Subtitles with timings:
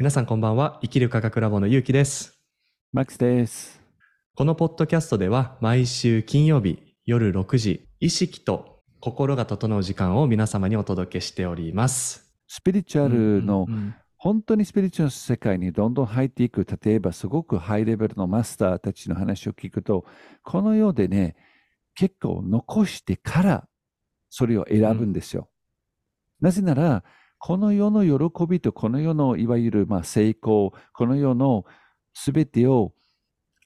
[0.00, 0.78] 皆さんこんばんは。
[0.80, 2.38] 生きる科学ラボのゆうきです。
[2.92, 3.82] マックスです。
[4.36, 12.32] このポッドキャストでは毎週金曜日夜6時、意識と心が整う時間を皆様にお届けしております。
[12.46, 20.04] スピリチュアルの、うんうん本当にスピリチュアルの世界にどんどん入っていく、例えばすごくハイレベルのマスターたちの話を聞くと、
[20.42, 21.36] この世でね、
[21.94, 23.68] 結構残してから
[24.28, 25.48] それを選ぶんですよ。
[26.40, 27.04] なぜなら、
[27.38, 31.64] この世の喜びとこの世のいわゆるまあ成功、この世の
[32.12, 32.92] すべてを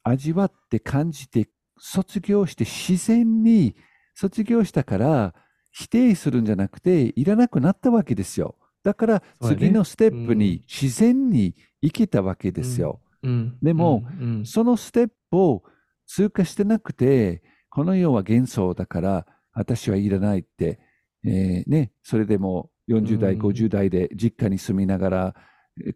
[0.02, 3.74] 味わって感じて、卒業して自然に
[4.14, 5.34] 卒業したから
[5.72, 8.56] 否定するんじゃなくて、いらなくなったわけですよ。
[8.84, 10.38] だから次のステップうん。
[10.38, 13.00] に自然に生きたわけですよ。
[13.22, 13.58] うん。
[13.62, 14.38] でもうん。
[14.38, 14.46] うん。
[14.46, 15.62] そのステップを
[16.06, 20.78] 通過してなくて、この世は幻想だから私はいらないって、
[21.24, 25.34] えーね、それでも40代、うん50代で実家に住みながら、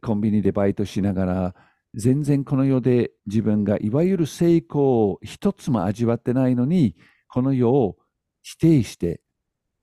[0.00, 1.54] コンビニでバイトしながら、
[1.94, 6.96] 全然この世で自分がいわゆる成功を一つも味わってないのに、
[7.28, 7.96] この世を
[8.42, 9.20] 否定して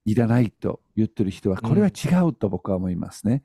[0.05, 3.43] いらないと言ってる人は、これは違うと僕は思いますね。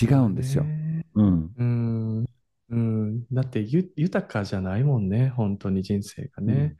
[0.00, 0.64] 違うんですよ。
[0.64, 1.50] ねうん。
[1.56, 2.26] うん。
[2.70, 3.24] うん。
[3.32, 5.28] だってゆ豊かじゃないもんね。
[5.30, 6.54] 本当に人生がね。
[6.54, 6.76] うん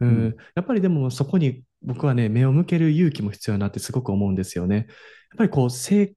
[0.00, 4.88] うんやっぱりでもそこに僕はね、目を向ける勇気も必要だなってすごく思うんですよね。
[5.32, 6.12] やっぱりこう成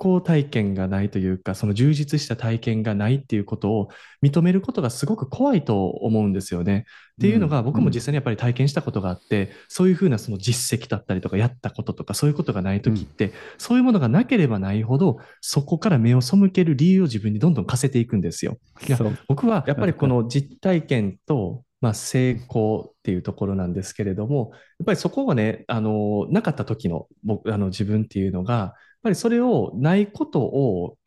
[0.00, 3.88] 功体験がないというか、その充実した体験がないっていうことを
[4.22, 6.84] 認めることがすごく怖いと思うんですよね。
[7.14, 18.58] っていうのがうん僕も実際にやっぱり体験したことがあって、そういうふうなその実績だったりとかやったこととかそういうことがないときって、そういうものがなければないほど、そこから目を背ける理由を自分にどんどん課せていくんですよ。
[18.86, 28.72] いや僕はやっぱりこの実体験と、まあ、成功っていうところなんですけれども、やっぱりそこがね、あの、なかった時の僕、あの自分っていうのが、やっ
[29.04, 30.98] ぱりそれをないことを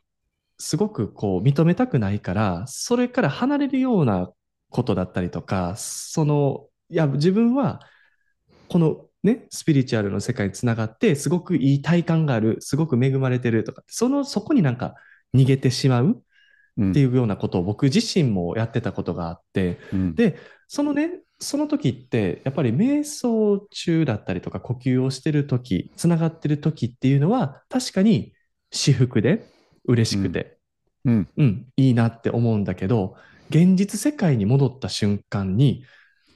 [0.58, 4.32] すごくこう認めたくないから、それから離れるような
[4.70, 7.82] ことだったりとか、その、いや、自分は
[8.70, 14.96] このね、スピリチュアルの世界につながって、すごくいい体感がある、すごく恵まれてるとか、その、そこになんか
[15.36, 16.24] 逃げてしまう
[16.78, 20.16] うんっていうようなことを僕自身もやってたことがあって、うん。
[20.16, 20.38] で、
[20.74, 28.32] そのね、その時って、やっぱり瞑想中だったりとか、呼吸をしてる時、つながってる時っていうのは、確かに
[28.72, 29.46] 私服で
[29.84, 30.60] 嬉しくて、
[31.04, 33.18] うんうん、いいなって思うんだけど、
[33.50, 35.84] 現実世界に戻った瞬間に、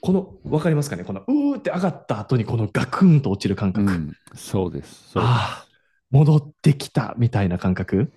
[0.01, 1.05] この、わかりますかね？
[1.05, 3.89] この、うーって上がった後に、このガクンと落ちる感覚。
[3.89, 5.11] うんそうです。
[5.11, 5.67] そうですああ、
[6.11, 8.11] 戻ってきたみたいな感覚。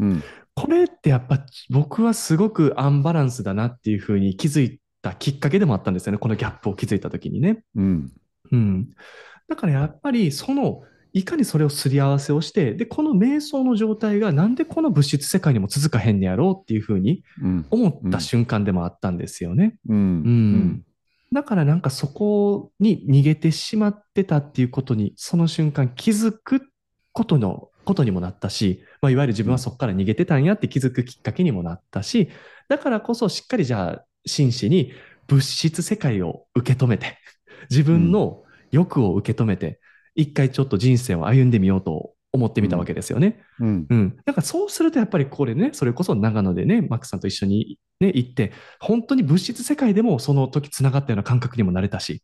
[0.00, 0.24] うん
[0.54, 6.18] これってやっぱ僕はすごくアンバランスだなっていうふうに気づいたきっかけでもあったんですよね。
[6.18, 7.62] このギャップを気づいた時にね。
[7.74, 8.12] うん
[8.52, 8.90] うん。
[9.48, 10.82] だからやっぱりその、
[11.14, 19.76] いかにそれをすり合わせをして、で、この瞑想の状態がなんでこの物質世界にも続かへんねやろうっていうふうにうん思った瞬間でもあったんですよね。
[19.88, 20.84] うんうん
[21.32, 26.68] だからなんかそこに逃げてしまってたっていうことに、その瞬間気づく
[27.12, 32.28] ことの、ことにもなったし、まあ、いわゆる自分はそこから逃げてたんやって気づくきっかけにもなったし、
[32.68, 34.92] だからこそしっかりじゃあ真摯に
[35.26, 37.18] 物質世界を受け止めて、
[37.70, 39.80] 自分の欲を受け止めて、
[40.14, 43.40] 一回ちょっと人生を歩んでみようと思ってみたわけですよね。
[43.60, 44.16] うんうん。
[44.24, 52.22] だからそうするとやっぱりこれね、それこそ長野でね、マックさんと一緒にね、行って、本当に物質世界でもその時つながったような感覚にもなれたし、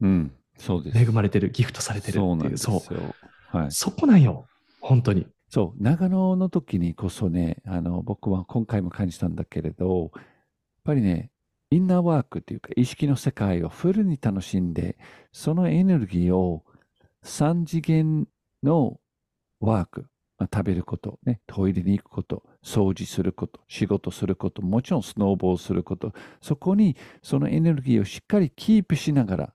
[0.00, 0.98] うんそうです。
[0.98, 3.56] 恵まれてる、ギフトされてるそうっていう、なんですよそう。。
[3.56, 3.70] はい。
[3.70, 4.46] そこなんよ。
[4.80, 5.26] 本当に。
[5.48, 10.24] そう、長野の時にこそね、あの、僕は今回も感じたんだけれど、やっ
[10.84, 11.30] ぱりね、
[11.70, 14.96] インナーワークっていうか、意識の世界をフルに楽しんで、
[15.32, 16.64] そのエネルギーを
[17.24, 18.28] 3次元
[18.62, 19.00] の
[19.60, 20.06] ワーク、
[20.38, 29.54] まあ、食べること、ね、トイレに行くこと、掃除すること、仕事すること、もちろんスノーボールすること、そこにそのエネルギーをしっかりキープしながら、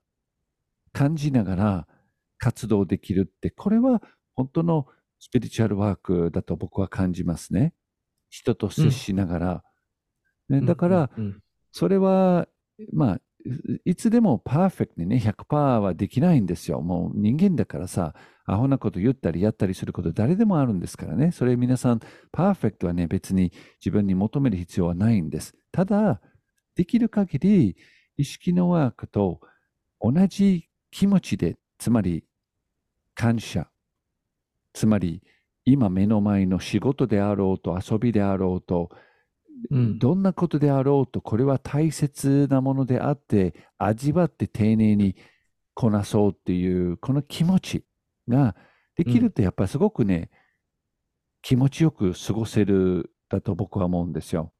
[0.92, 1.88] 感じながら
[2.36, 4.02] 活動できるって、これは
[4.34, 4.86] 本当の
[5.18, 7.72] スピリチュアルワークだと僕は感じますね。
[8.28, 9.64] 人と接しながら。
[10.48, 11.41] ね、だから、うん、うん
[11.72, 12.46] それは、
[12.92, 13.20] まあ、
[13.84, 16.80] いつでもパーフェクトにね、100%はできないんですよ。
[16.80, 18.14] もう人間だからさ、
[18.44, 21.32] アホなこと言ったりやったりすること誰でもあるんですからね。
[21.32, 25.54] それ皆さん、パーフェクトはね、別に自分に求める必要はないんです。
[25.72, 26.20] ただ、
[26.76, 27.76] できる限り
[28.16, 29.40] 意識のワークと
[30.00, 32.24] 同じ気持ちで、つまり
[33.14, 33.68] 感謝、
[34.72, 35.22] つまり
[35.64, 38.90] 今目の前の仕事であろうと遊びであろうと、
[39.70, 39.98] うん。
[39.98, 45.16] どんなことであろうとこれは大切なものであって味わって丁寧に
[45.74, 47.84] こなそうっていうこの気持ち
[48.28, 48.54] が
[48.96, 50.30] できるとやっぱりすごくね、
[51.40, 54.52] 気持ちよく過ごせるだと僕は思うんですよ。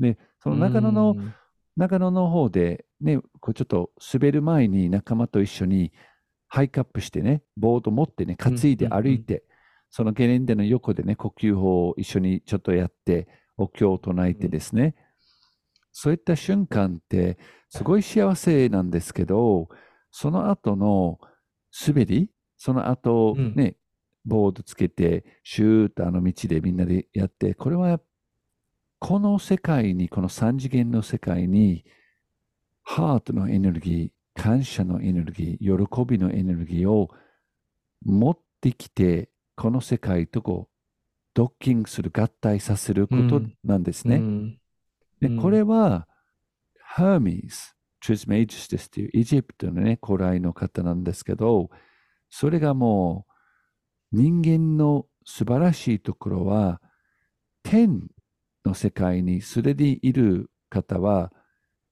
[0.00, 1.34] で、その長野の、うん。
[1.76, 5.92] 長野の方で、ね、こうちょっと滑る前に仲間と一緒に
[6.46, 9.44] ハイカップしてね、ボード持ってね、担いで歩いて、
[9.90, 14.94] そのゲレンデの横でね、呼吸法を一緒にちょっとやって、お経を唱えてですね、
[15.92, 19.68] そういった瞬間ってすごい幸せなんですけど、
[20.10, 21.18] その後の
[21.86, 23.76] 滑り、その後ね、うん。
[24.26, 28.00] ボードつけて、シューッとあの道でみんなでやって、これは
[28.98, 31.84] この世界に、この三次元の世界に、
[32.82, 37.10] ハートのエネルギー、感謝のエネルギー、喜びのエネルギーを
[38.02, 40.73] 持ってきて、この世界とこう
[41.34, 44.16] ドッキングする、合体させることなんですね。
[44.16, 44.58] うん。
[45.20, 45.36] で、うん。
[45.36, 46.06] これは、
[46.80, 51.70] ハーミス・トリスメイジステスというエジプトのね、古来の方なんですけど、
[52.30, 53.26] それがも
[54.12, 56.80] う、人間の素晴らしいところは、
[57.64, 58.06] 天
[58.64, 61.32] の世界にすでにいる方は、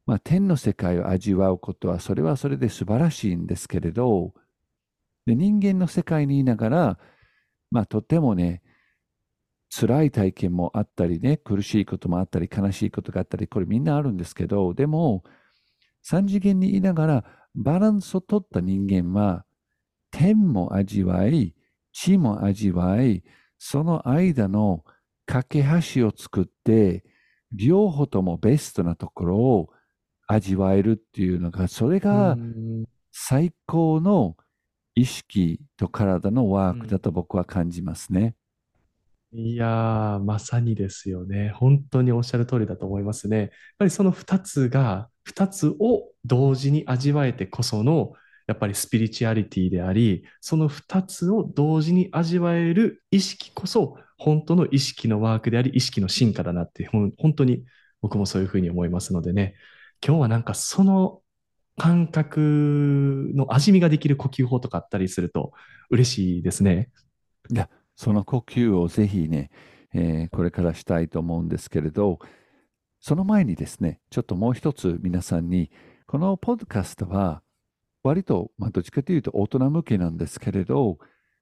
[0.07, 4.35] まあ、天の世界を味わうことは、それはそれで素晴らしいんですけれど、
[5.27, 6.99] で人間の世界にいながら、
[7.71, 8.63] まあ、とてもね、
[9.75, 15.25] 辛い体験もあったりね、苦しいこともあったり、悲しいことがあったり、これみんなあるんですけど、でも、
[16.03, 17.25] 三次元にいながら
[17.55, 19.47] バランスを取った人間は、
[20.11, 21.55] 天も味わい、
[21.93, 23.25] 地も味わい、
[23.59, 24.85] その間の
[25.25, 25.65] 架け
[25.95, 27.05] 橋を作って、
[27.51, 29.71] 両方ともベストなところを
[30.27, 34.37] 味わえるっていうのが、それがうん最高の
[34.95, 38.35] 意識と体のワークだと僕は感じますね。
[39.35, 41.51] いやー、まさにですよね。
[41.57, 43.39] 本当におっしゃる通りだと思いますね。
[43.39, 43.49] やっ
[43.79, 48.13] ぱりその二つが、二つを同時に味わえてこその、
[48.47, 57.65] やっぱりスピリチュアリティであり、その二つを同時に味わえる意識こそ、本当の意識のワークであり、意識の進化だなって、本当に
[58.03, 59.55] 僕もそういうふうに思いますのでね。
[60.07, 61.23] 今日はなんかその
[61.79, 65.53] 感覚の味見ができる呼吸法とかあったりすると
[65.91, 66.91] 嬉しいですね。
[67.51, 67.71] いや、
[68.03, 69.53] その呼吸をぜひね、
[69.95, 72.19] えーこれからしたいと思うんですけれど、
[72.99, 75.71] その前にですね、ちょっともう一つ皆さんに、
[76.09, 77.43] このポッドキャストは、
[78.03, 80.99] 割と、まあ、どっちかというと大人向けなんですけれど、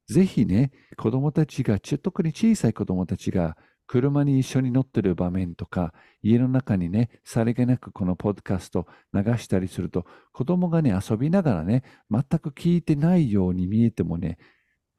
[0.06, 14.36] ぜひね、子供たちが、特に小さい子供たちが、車に一緒に乗ってる場面とか、家の中にね、さりげなくこのポッドキャスト流したりすると、子供がね、遊びながらね、全く聞いてないように見えてもね、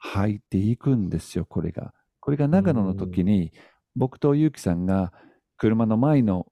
[0.03, 1.93] 入っていくんですよ、これが。
[2.19, 3.51] これが長野の時に、
[3.95, 5.13] 僕と結城さんが
[5.57, 6.47] 車の前の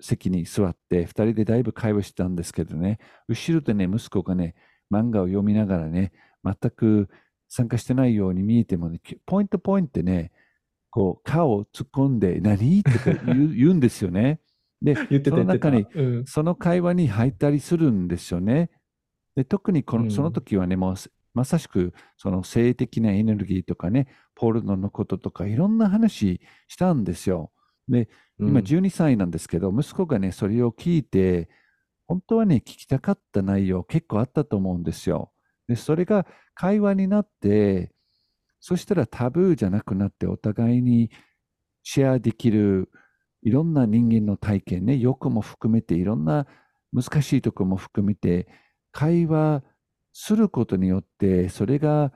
[0.00, 2.98] 席に座って、二人でだいぶ会話してたんですけどね、
[3.28, 4.54] 後ろでね、息子がね、
[4.90, 6.12] 漫画を読みながらね、
[6.42, 7.10] 全く
[7.48, 10.32] 参加してないように見えてもね、きポイントポイントね、
[10.90, 12.82] こう、顔を突っ込んで、何？
[12.82, 14.40] とか 言うんですよね。
[14.80, 18.70] で、その中にうんその会話に入ったりするんですよね。
[19.34, 27.52] で特にこの、うんその時はね、もうすまさしくその性的なエネルギーとかね、ポルノのこととかいろんな話したんですよ。
[27.88, 28.08] で、
[28.40, 31.48] 今12歳なんですけど、息子がね、それを聞いて、
[32.08, 35.30] 本当はね、聞きたかった内容結構あったと思うんですよ。
[35.68, 37.92] で、それが会話になって、
[38.58, 41.12] そしたらタブーじゃなくなってお互いに
[41.84, 42.90] シェアできる
[43.42, 46.48] いろんな人間の体験ね、欲も含めていろんな
[46.92, 48.48] 難しいところも含めて
[48.90, 49.62] 会話
[50.20, 52.12] することによってそれが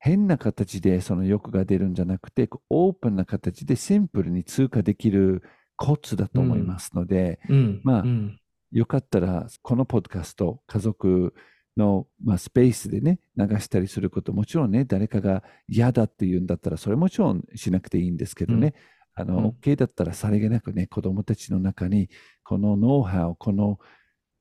[0.00, 5.44] 変な形でその欲が出るんじゃなくてオープンな形でシンプルに通過できる
[5.76, 8.40] コツだと思いますので、うんまあうん。
[8.72, 11.34] よかったらこのポッドキャスト家族
[11.76, 18.74] の、まあ、スペースでね流したりすることもちろんね誰かが嫌だって言うんだったらそれもちろんしなくていいんですけどね、
[19.14, 19.46] あの、うん。
[19.50, 22.10] OK だったらさりげなくね子供たちの中に
[22.42, 23.78] このノウハウこの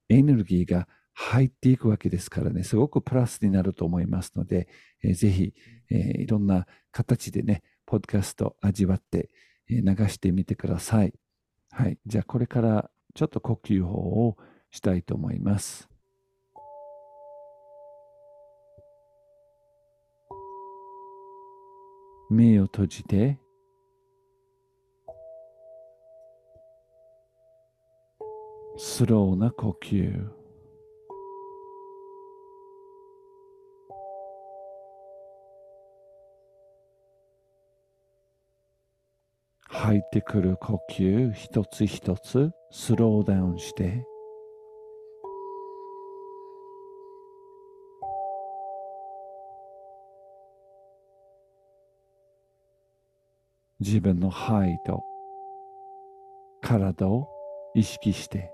[0.10, 4.67] エネルギーが入っていくわけですからねすごくプラスになると思いますので、
[5.01, 5.53] えーぜひ、
[5.89, 9.29] えーいろんな形でねポッドキャスト味わって、
[9.69, 11.13] えー流してみてください。
[11.72, 11.98] はい。
[12.05, 14.38] じゃあこれからちょっと呼吸法を
[14.72, 15.88] したいと思います。
[22.29, 23.39] 目を閉じて
[28.77, 30.45] スローな呼吸。
[39.86, 44.04] 入ってくる呼吸一つ一つスローダウンして。
[53.80, 55.04] 自分の肺と
[56.63, 57.27] 体を
[57.75, 58.51] 意識して。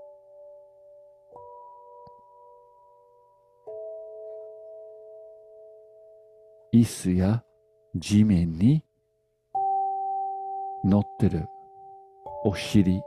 [6.74, 7.42] 椅子や
[7.96, 8.84] 地面に
[10.84, 11.46] 乗ってる。
[12.44, 13.00] お尻。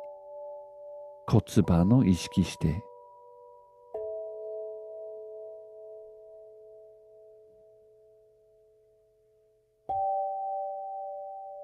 [1.28, 2.82] 骨盤を意識して。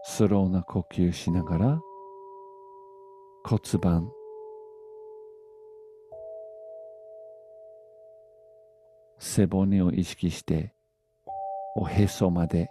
[0.03, 1.79] スローな呼吸しながら
[3.45, 4.11] 骨盤。
[9.17, 10.73] 背骨を意識して
[11.77, 12.69] おへそまで。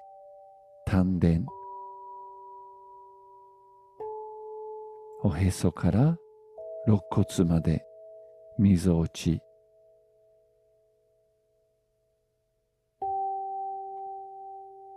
[0.85, 1.60] 丹田。
[5.23, 6.17] おへそから
[6.87, 7.85] 肋骨まで
[8.59, 9.43] みぞおち。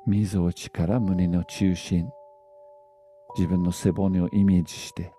[0.08, 2.08] みぞおちから胸の中心。
[3.36, 5.12] 自分の背骨をイメージして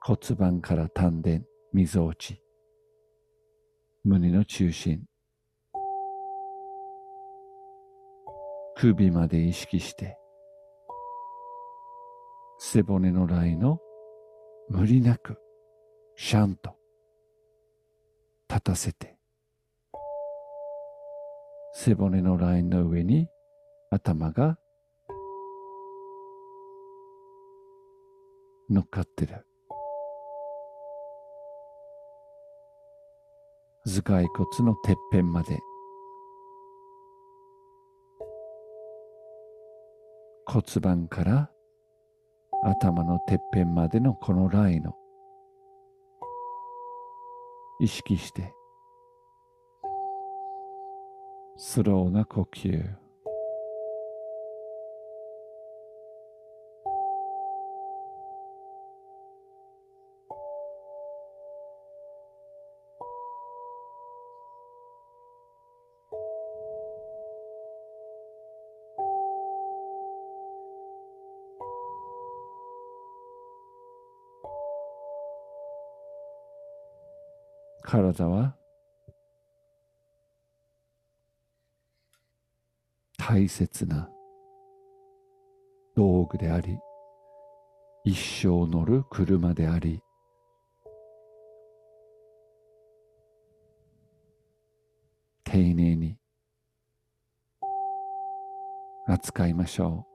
[0.00, 1.30] 骨盤から丹田
[1.72, 2.40] みぞおち。
[4.04, 5.02] 胸の中心。
[8.76, 10.16] 首まで意識して
[12.60, 13.80] 背骨のラインを
[14.70, 15.36] 無理なく
[16.16, 16.76] シャンと
[18.48, 19.16] 立たせて
[21.74, 23.28] 背骨のラインの上に
[23.90, 24.58] 頭が
[28.70, 29.44] 乗っかってる。
[33.84, 35.58] 頭蓋骨のてっぺんまで。
[40.46, 41.50] 骨盤から
[42.62, 44.94] 頭のてっぺんまでのこのラインを
[47.80, 48.54] 意識して
[51.56, 52.99] スローな呼吸。
[77.90, 78.54] 体は？
[83.18, 84.08] 大切な
[85.96, 86.78] 道具であり
[88.04, 90.00] 一生乗る車であり
[95.42, 96.16] 丁寧に
[99.08, 100.06] 扱いましょ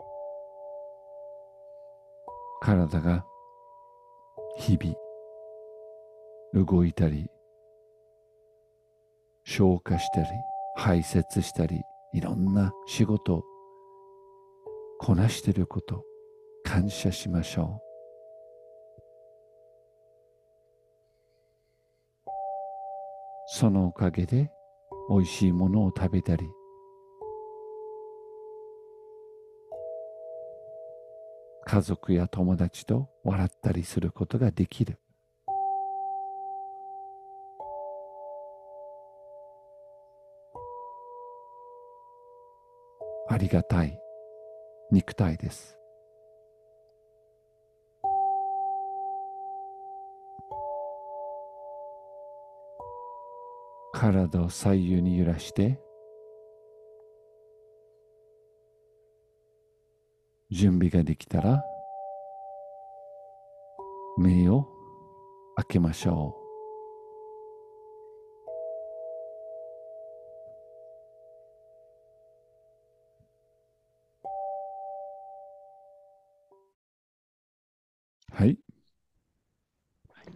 [2.62, 2.65] う。
[2.65, 3.25] 体が
[4.55, 7.29] 日々動いたり
[9.48, 10.28] 消化したり
[10.75, 11.84] 排泄したり
[12.14, 13.44] いろんな仕事を
[15.00, 16.04] こなしていること
[16.64, 17.86] 感謝しましょう。
[23.48, 24.52] そのおかげで
[25.10, 26.50] 美味しいものを食べたり
[31.66, 34.98] 家族や友達と笑ったりすることができる。
[43.36, 44.00] ありがたい
[44.92, 45.77] 肉体です。
[53.92, 55.82] 体を左右に揺らして
[60.50, 61.62] 準備ができたら
[64.18, 64.65] 目を
[65.58, 66.45] 開けましょう。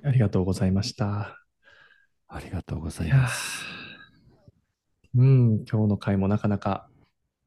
[0.04, 1.38] ありがとうございました。
[2.28, 3.66] ありがとうございます。
[5.16, 6.88] うん、今日の回もなかなか、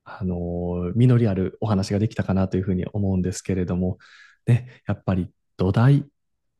[0.04, 3.98] あのー、実りあるお話ができたかなというふうに思うんですけれども、
[4.46, 6.04] ね、やっぱり土台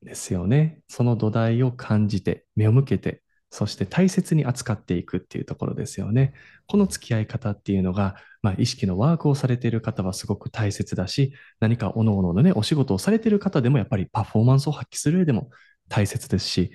[0.03, 0.81] ですよね。
[0.89, 6.33] その土台を感じて、目を向けて、そして大切に扱っていくっていうところですよね。
[6.67, 15.51] この付き合い方っていうのが、まあ、意識のワークをされている方はすごく大切だし、何か各々のね、お仕事をされている方でもやっぱりパフォーマンスを発揮する上でも
[15.93, 16.73] 大切ですし、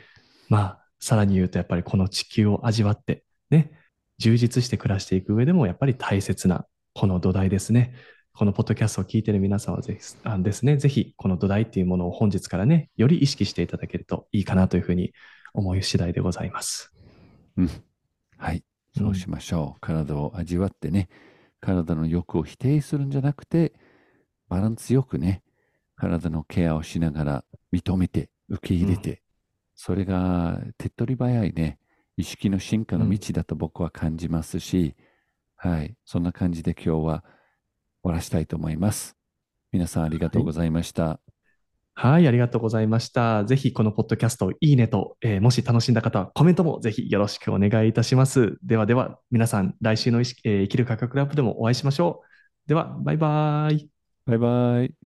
[0.48, 3.72] まあ、さらに言うとやっぱりこの地球を味わって、ね、
[4.20, 7.96] 充実して暮らしていく上でもやっぱり大切なこの土台ですね。
[8.34, 15.12] このポッドキャストを聞いている皆さんはぜひあですね、ぜひこの土台っていうものを本日からね、より意識していただけるといいかなというふうに
[15.56, 16.94] 思い次第でございます。
[17.58, 17.70] うん。
[18.38, 18.64] はい。
[18.96, 19.66] そうしましょう。
[19.66, 21.10] うん、体を味わってね、
[21.60, 23.74] 体の欲を否定するんじゃなくて、
[24.50, 25.42] バランスよくね、
[25.96, 29.22] 体のケアをしながら認めて受け入れて、
[29.76, 31.80] それが手っ取り早いね、
[32.18, 34.96] 意識の進化の道だと僕は感じますし、
[35.56, 37.32] はい、そんな感じで今日は終
[38.04, 39.16] わらしたいと思います。
[39.72, 41.20] 皆さんありがとうございました。
[42.00, 43.44] はい、ありがとうございました。
[43.46, 48.58] ぜひこのポッドキャスト、いいねと、えーもし楽しんだ方はコメントもぜひよろしくお願いいたします。
[48.64, 52.70] ではでは、皆さん、来週の意識、えー生きる価格ラップでもお会いしましょう。
[52.70, 53.90] では、バイバイ。
[54.26, 54.98] バイバイ。